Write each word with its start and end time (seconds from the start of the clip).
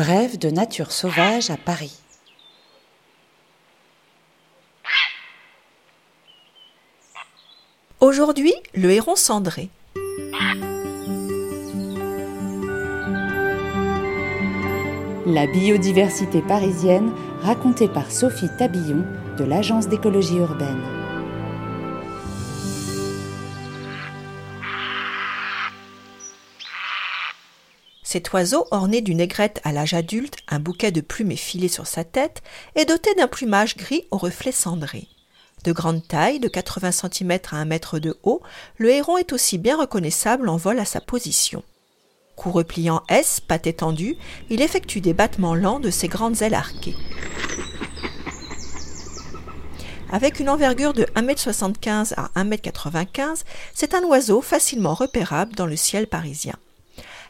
Brève 0.00 0.38
de 0.38 0.48
nature 0.48 0.92
sauvage 0.92 1.50
à 1.50 1.58
Paris. 1.58 1.94
Aujourd'hui, 8.00 8.54
le 8.74 8.92
héron 8.92 9.14
cendré. 9.14 9.68
La 15.26 15.46
biodiversité 15.46 16.40
parisienne 16.40 17.12
racontée 17.42 17.88
par 17.88 18.10
Sophie 18.10 18.48
Tabillon 18.56 19.04
de 19.36 19.44
l'Agence 19.44 19.86
d'écologie 19.86 20.38
urbaine. 20.38 20.99
Cet 28.12 28.32
oiseau, 28.32 28.66
orné 28.72 29.02
d'une 29.02 29.20
aigrette 29.20 29.60
à 29.62 29.70
l'âge 29.70 29.94
adulte, 29.94 30.34
un 30.48 30.58
bouquet 30.58 30.90
de 30.90 31.00
plumes 31.00 31.30
effilées 31.30 31.68
sur 31.68 31.86
sa 31.86 32.02
tête, 32.02 32.42
est 32.74 32.84
doté 32.84 33.14
d'un 33.14 33.28
plumage 33.28 33.76
gris 33.76 34.08
au 34.10 34.16
reflet 34.16 34.50
cendré. 34.50 35.06
De 35.62 35.70
grande 35.70 36.04
taille, 36.04 36.40
de 36.40 36.48
80 36.48 36.90
cm 36.90 37.38
à 37.52 37.58
1 37.58 37.66
mètre 37.66 38.00
de 38.00 38.18
haut, 38.24 38.42
le 38.78 38.90
héron 38.90 39.16
est 39.16 39.32
aussi 39.32 39.58
bien 39.58 39.76
reconnaissable 39.76 40.48
en 40.48 40.56
vol 40.56 40.80
à 40.80 40.84
sa 40.84 41.00
position. 41.00 41.62
Cou 42.34 42.50
repliant 42.50 43.04
S, 43.08 43.38
patte 43.38 43.68
étendue, 43.68 44.16
il 44.48 44.60
effectue 44.60 45.00
des 45.00 45.14
battements 45.14 45.54
lents 45.54 45.78
de 45.78 45.90
ses 45.90 46.08
grandes 46.08 46.42
ailes 46.42 46.54
arquées. 46.54 46.96
Avec 50.10 50.40
une 50.40 50.48
envergure 50.48 50.94
de 50.94 51.04
1m75 51.14 52.14
à 52.16 52.30
1m95, 52.34 53.44
c'est 53.72 53.94
un 53.94 54.02
oiseau 54.02 54.40
facilement 54.40 54.94
repérable 54.94 55.54
dans 55.54 55.66
le 55.66 55.76
ciel 55.76 56.08
parisien. 56.08 56.56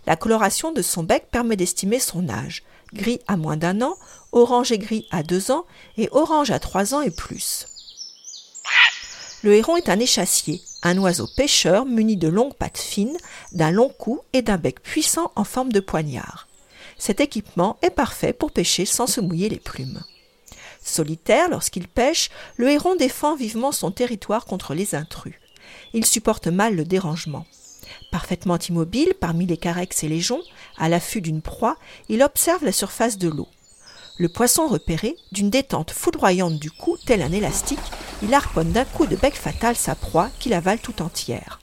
La 0.07 0.17
coloration 0.17 0.73
de 0.73 0.83
son 0.83 1.03
bec 1.03 1.27
permet 1.31 1.57
d'estimer 1.57 2.01
son 2.01 2.29
âge. 2.29 2.63
Gris 2.93 3.21
à 3.29 3.37
moins 3.37 3.57
d'un 3.57 3.83
an, 3.83 3.95
orange 4.33 4.73
et 4.73 4.79
gris 4.79 5.07
à 5.11 5.23
deux 5.23 5.51
ans 5.51 5.65
et 5.97 6.09
orange 6.13 6.51
à 6.51 6.59
trois 6.59 6.95
ans 6.95 7.03
et 7.03 7.11
plus. 7.11 7.67
Le 9.43 9.55
héron 9.55 9.77
est 9.77 9.89
un 9.89 9.99
échassier, 9.99 10.61
un 10.83 10.99
oiseau 10.99 11.27
pêcheur 11.37 11.87
muni 11.87 12.17
de 12.17 12.29
longues 12.29 12.55
pattes 12.55 12.79
fines, 12.79 13.17
d'un 13.53 13.71
long 13.71 13.89
cou 13.89 14.21
et 14.33 14.43
d'un 14.43 14.59
bec 14.59 14.83
puissant 14.83 15.33
en 15.35 15.45
forme 15.45 15.73
de 15.73 15.81
poignard. 15.81 16.47
Cet 16.99 17.21
équipement 17.21 17.79
est 17.81 17.91
parfait 17.91 18.35
pour 18.35 18.53
pêcher 18.53 18.85
sans 18.85 19.07
se 19.07 19.21
mouiller 19.23 19.49
les 19.49 19.59
plumes. 19.59 20.03
Solitaire 20.83 21.49
lorsqu'il 21.49 21.89
pêche, 21.89 22.31
le 22.57 22.71
héron 22.71 22.97
défend 22.97 23.35
vivement 23.37 23.73
son 23.73 23.91
territoire 23.91 24.45
contre 24.45 24.75
les 24.75 24.95
intrus. 24.95 25.35
Il 25.95 26.05
supporte 26.05 26.47
mal 26.47 26.77
le 26.77 26.85
dérangement. 26.85 27.47
Parfaitement 28.11 28.59
immobile 28.59 29.15
parmi 29.21 29.47
les 29.47 29.57
carex 29.57 30.03
et 30.05 30.09
les 30.09 30.21
joncs, 30.21 30.45
à 30.79 30.89
l'affût 30.89 31.21
d'une 31.21 31.43
proie, 31.43 31.77
il 32.09 32.23
observe 32.23 32.65
la 32.65 32.73
surface 32.73 33.19
de 33.19 33.29
l'eau. 33.29 33.49
Le 34.19 34.29
poisson 34.29 34.67
repéré, 34.67 35.17
d'une 35.33 35.49
détente 35.49 35.93
foudroyante 35.93 36.59
du 36.59 36.71
cou, 36.71 36.99
tel 37.07 37.23
un 37.23 37.33
élastique, 37.33 37.79
il 38.23 38.35
harponne 38.35 38.73
d'un 38.73 38.85
coup 38.85 39.07
de 39.07 39.17
bec 39.17 39.35
fatal 39.35 39.77
sa 39.77 39.95
proie 39.95 40.29
qu'il 40.39 40.53
avale 40.53 40.79
tout 40.79 41.01
entière. 41.01 41.61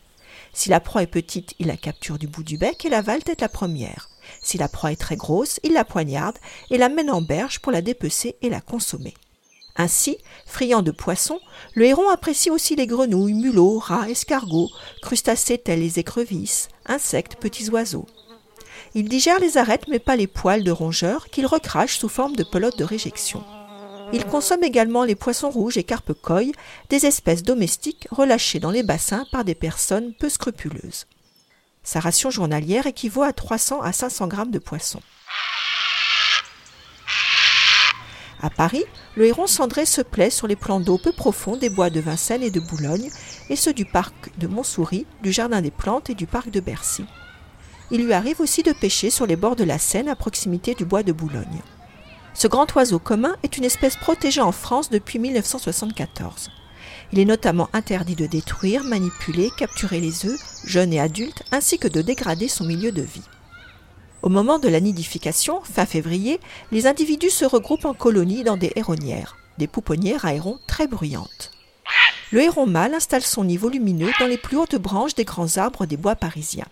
Si 0.53 0.70
la 0.70 0.80
proie 0.80 1.03
est 1.03 1.08
petite, 1.08 1.53
il 1.59 1.67
la 1.67 1.78
capture 1.78 2.17
du 2.17 2.28
bout 2.28 2.44
du 2.44 2.58
bec 2.58 2.83
et 2.83 2.89
l'avale 2.89 3.23
tête 3.23 3.42
la 3.42 3.50
première. 3.50 4.09
Si 4.42 4.58
la 4.58 4.67
proie 4.67 4.92
est 4.92 5.00
très 5.00 5.16
grosse, 5.16 5.59
il 5.64 5.73
la 5.73 5.86
poignarde 5.86 6.38
et 6.72 6.80
la 6.80 6.89
mène 6.89 7.11
en 7.11 7.22
berge 7.22 7.59
pour 7.59 7.72
la 7.72 7.83
dépecer 7.83 8.38
et 8.42 8.50
la 8.50 8.59
consommer. 8.59 9.14
Ainsi, 9.78 10.17
friand 10.45 10.81
de 10.81 10.92
poissons, 10.92 11.39
le 11.75 11.86
héron 11.86 12.09
apprécie 12.09 12.50
aussi 12.50 12.75
les 12.75 12.88
grenouilles, 12.88 13.36
mulots, 13.36 13.78
rats, 13.78 14.09
escargots, 14.09 14.72
crustacés 15.03 15.59
tels 15.59 15.80
les 15.80 16.00
écrevisses, 16.00 16.70
insectes, 16.88 17.36
petits 17.36 17.70
oiseaux. 17.70 18.08
Il 18.95 19.08
digère 19.08 19.39
les 19.39 19.58
arêtes 19.58 19.88
mais 19.88 20.00
pas 20.00 20.16
les 20.16 20.25
poils 20.25 20.64
de 20.64 20.72
rongeurs 20.72 21.28
qu'il 21.28 21.45
recrache 21.45 22.00
sous 22.00 22.09
forme 22.09 22.36
de 22.36 22.44
pelote 22.44 22.78
de 22.80 22.83
réjection. 22.83 23.44
Il 24.14 24.25
consomme 24.25 24.64
également 24.64 25.03
les 25.03 25.16
poissons 25.16 25.50
rouges 25.50 25.78
et 25.78 25.83
carpe 25.83 26.14
coy, 26.14 26.53
des 26.89 27.05
espèces 27.05 27.43
domestiques 27.43 28.08
relâchées 28.10 28.60
dans 28.60 28.71
les 28.71 28.83
bassins 28.83 29.26
par 29.32 29.43
des 29.43 29.55
personnes 29.55 30.14
peu 30.14 30.30
scrupuleuses. 30.30 31.05
Sa 31.83 31.99
ration 31.99 32.32
journalière 32.32 32.87
équivaut 32.87 33.23
à 33.23 33.33
300 33.33 33.82
à 33.82 33.92
500 33.92 34.27
grammes 34.27 34.52
de 34.52 34.60
poissons. 34.60 35.02
À 38.42 38.52
Paris, 38.52 38.83
le 39.15 39.25
héron 39.25 39.48
cendré 39.48 39.86
se 39.86 40.02
plaît 40.02 40.30
sur 40.30 40.48
les 40.48 40.55
plans 40.55 40.80
d'eau 40.80 40.99
peu 40.99 41.11
profonds 41.11 41.58
des 41.58 41.70
bois 41.70 41.89
de 41.89 41.99
Vincennes 41.99 42.43
et 42.43 42.52
de 42.52 42.59
Boulogne, 42.59 43.09
et 43.49 43.55
ceux 43.55 43.73
du 43.73 43.86
parc 43.86 44.14
de 44.37 44.48
Montsouris, 44.48 45.08
du 45.23 45.31
Jardin 45.31 45.61
des 45.61 45.71
Plantes 45.71 46.11
et 46.11 46.15
du 46.15 46.27
parc 46.27 46.52
de 46.52 46.59
Bercy. 46.59 47.05
Il 47.89 48.05
lui 48.05 48.14
arrive 48.14 48.42
aussi 48.42 48.61
de 48.64 48.73
pêcher 48.73 49.09
sur 49.09 49.25
les 49.25 49.36
bords 49.36 49.55
de 49.55 49.64
la 49.64 49.80
Seine 49.80 50.09
à 50.09 50.15
proximité 50.15 50.75
du 50.75 50.86
bois 50.86 51.03
de 51.03 51.14
Boulogne. 51.14 51.61
Ce 52.36 52.48
grand 52.48 52.71
oiseau 52.75 52.99
commun 52.99 53.36
est 53.42 53.58
une 53.58 53.64
espèce 53.64 53.95
protégée 53.95 54.42
en 54.42 54.52
France 54.52 54.92
depuis 54.92 55.17
1974. 55.17 56.52
Il 57.11 57.19
est 57.19 57.25
notamment 57.25 57.69
interdit 57.73 58.15
de 58.15 58.27
détruire, 58.27 58.83
manipuler, 58.83 59.49
capturer 59.58 59.99
les 59.99 60.25
œufs, 60.25 60.39
jeunes 60.65 60.93
et 60.93 60.99
adultes, 60.99 61.43
ainsi 61.52 61.80
que 61.80 61.87
de 61.87 62.02
dégrader 62.02 62.48
son 62.48 62.65
milieu 62.65 62.92
de 62.92 63.02
vie. 63.02 63.23
Au 64.23 64.30
moment 64.30 64.60
de 64.60 64.67
la 64.67 64.80
nidification, 64.80 65.61
fin 65.61 65.86
février, 65.86 66.39
les 66.72 66.88
individus 66.88 67.30
se 67.30 67.45
regroupent 67.45 67.86
en 67.86 67.94
colonies 67.94 68.44
dans 68.44 68.58
des 68.58 68.72
héronnières, 68.76 69.38
des 69.58 69.67
pouponnières 69.67 70.26
à 70.26 70.33
hérons 70.33 70.60
très 70.67 70.88
bruyantes. 70.88 71.52
Le 72.32 72.42
héron 72.42 72.66
mâle 72.66 72.94
installe 72.94 73.22
son 73.22 73.45
nid 73.45 73.58
volumineux 73.58 74.11
dans 74.20 74.26
les 74.26 74.38
plus 74.38 74.58
hautes 74.58 74.76
branches 74.76 75.16
des 75.16 75.23
grands 75.23 75.58
arbres 75.58 75.86
des 75.86 75.98
bois 75.98 76.16
parisiens. 76.16 76.67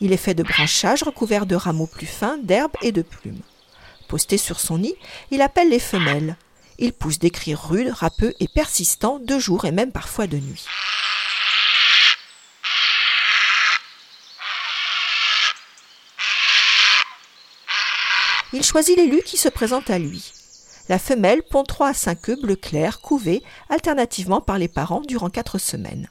Il 0.00 0.12
est 0.12 0.18
fait 0.18 0.34
de 0.34 0.42
branchages 0.42 1.02
recouverts 1.02 1.46
de 1.46 1.54
rameaux 1.54 1.86
plus 1.86 2.06
fins, 2.06 2.36
d'herbes 2.42 2.76
et 2.82 2.92
de 2.92 3.02
plumes. 3.02 3.40
Posté 4.08 4.36
sur 4.36 4.60
son 4.60 4.78
nid, 4.78 4.94
il 5.30 5.40
appelle 5.40 5.70
les 5.70 5.78
femelles. 5.78 6.36
Il 6.78 6.92
pousse 6.92 7.18
des 7.18 7.30
cris 7.30 7.54
rudes, 7.54 7.92
râpeux 7.92 8.34
et 8.40 8.48
persistants 8.48 9.18
de 9.18 9.38
jour 9.38 9.64
et 9.64 9.72
même 9.72 9.92
parfois 9.92 10.26
de 10.26 10.36
nuit. 10.36 10.66
Il 18.54 18.62
choisit 18.62 18.96
l'élu 18.96 19.22
qui 19.22 19.38
se 19.38 19.48
présente 19.48 19.88
à 19.88 19.98
lui. 19.98 20.30
La 20.90 20.98
femelle 20.98 21.42
pond 21.42 21.62
3 21.62 21.88
à 21.88 21.94
5 21.94 22.28
œufs 22.28 22.40
bleu 22.40 22.54
clair 22.54 23.00
couvés 23.00 23.42
alternativement 23.70 24.42
par 24.42 24.58
les 24.58 24.68
parents 24.68 25.00
durant 25.00 25.30
4 25.30 25.56
semaines. 25.56 26.06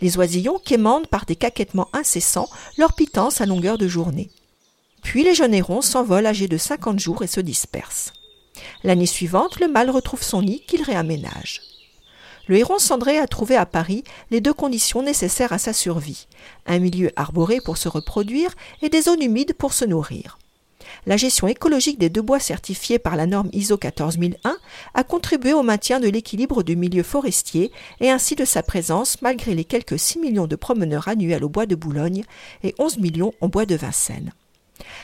Les 0.00 0.16
oisillons 0.16 0.58
quémandent 0.58 1.08
par 1.08 1.26
des 1.26 1.36
caquettements 1.36 1.90
incessants 1.92 2.48
leur 2.78 2.94
pitance 2.94 3.42
à 3.42 3.46
longueur 3.46 3.76
de 3.76 3.86
journée. 3.86 4.30
Puis 5.02 5.24
les 5.24 5.34
jeunes 5.34 5.52
hérons 5.52 5.82
s'envolent 5.82 6.26
âgés 6.26 6.48
de 6.48 6.56
50 6.56 6.98
jours 6.98 7.22
et 7.22 7.26
se 7.26 7.40
dispersent. 7.40 8.14
L'année 8.82 9.06
suivante, 9.06 9.60
le 9.60 9.68
mâle 9.68 9.90
retrouve 9.90 10.22
son 10.22 10.42
nid 10.42 10.62
qu'il 10.66 10.82
réaménage. 10.82 11.60
Le 12.46 12.56
héron 12.56 12.78
cendré 12.78 13.18
a 13.18 13.26
trouvé 13.26 13.56
à 13.56 13.66
Paris 13.66 14.04
les 14.30 14.40
deux 14.40 14.54
conditions 14.54 15.02
nécessaires 15.02 15.52
à 15.52 15.58
sa 15.58 15.74
survie 15.74 16.28
un 16.64 16.78
milieu 16.78 17.10
arboré 17.16 17.60
pour 17.60 17.76
se 17.76 17.90
reproduire 17.90 18.54
et 18.80 18.88
des 18.88 19.02
zones 19.02 19.22
humides 19.22 19.52
pour 19.52 19.74
se 19.74 19.84
nourrir 19.84 20.38
la 21.06 21.16
gestion 21.16 21.48
écologique 21.48 21.98
des 21.98 22.08
deux 22.08 22.22
bois 22.22 22.40
certifiés 22.40 22.98
par 22.98 23.16
la 23.16 23.26
norme 23.26 23.50
ISO 23.52 23.76
14001 23.76 24.56
a 24.94 25.04
contribué 25.04 25.52
au 25.52 25.62
maintien 25.62 26.00
de 26.00 26.08
l'équilibre 26.08 26.62
du 26.62 26.76
milieu 26.76 27.02
forestier 27.02 27.72
et 28.00 28.10
ainsi 28.10 28.34
de 28.34 28.44
sa 28.44 28.62
présence 28.62 29.22
malgré 29.22 29.54
les 29.54 29.64
quelques 29.64 29.98
6 29.98 30.18
millions 30.18 30.46
de 30.46 30.56
promeneurs 30.56 31.08
annuels 31.08 31.44
au 31.44 31.48
bois 31.48 31.66
de 31.66 31.74
Boulogne 31.74 32.24
et 32.62 32.74
11 32.78 32.98
millions 32.98 33.32
au 33.40 33.48
bois 33.48 33.66
de 33.66 33.76
Vincennes. 33.76 34.32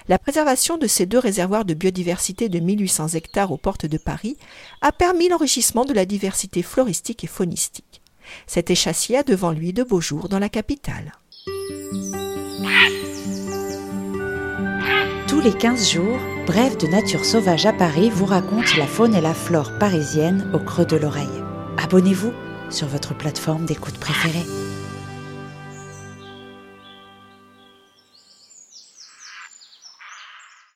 La 0.08 0.18
préservation 0.18 0.78
de 0.78 0.86
ces 0.86 1.06
deux 1.06 1.18
réservoirs 1.18 1.64
de 1.64 1.74
biodiversité 1.74 2.48
de 2.48 2.60
1800 2.60 3.08
hectares 3.14 3.52
aux 3.52 3.56
portes 3.56 3.86
de 3.86 3.98
Paris 3.98 4.36
a 4.82 4.92
permis 4.92 5.28
l'enrichissement 5.28 5.84
de 5.84 5.92
la 5.92 6.06
diversité 6.06 6.62
floristique 6.62 7.24
et 7.24 7.28
faunistique. 7.28 8.02
Cet 8.46 8.70
échassier 8.70 9.18
a 9.18 9.22
devant 9.22 9.50
lui 9.50 9.72
de 9.72 9.82
beaux 9.82 10.00
jours 10.00 10.28
dans 10.28 10.38
la 10.38 10.48
capitale. 10.48 11.12
Les 15.44 15.52
15 15.52 15.90
jours, 15.90 16.18
Bref 16.46 16.78
de 16.78 16.86
Nature 16.86 17.22
Sauvage 17.22 17.66
à 17.66 17.74
Paris 17.74 18.08
vous 18.08 18.24
raconte 18.24 18.78
la 18.78 18.86
faune 18.86 19.14
et 19.14 19.20
la 19.20 19.34
flore 19.34 19.72
parisienne 19.78 20.50
au 20.54 20.58
creux 20.58 20.86
de 20.86 20.96
l'oreille. 20.96 21.44
Abonnez-vous 21.76 22.32
sur 22.70 22.86
votre 22.86 23.14
plateforme 23.14 23.66
d'écoute 23.66 23.98
préférée. 23.98 24.63